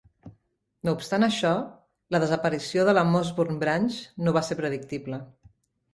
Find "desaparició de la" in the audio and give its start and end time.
2.25-3.05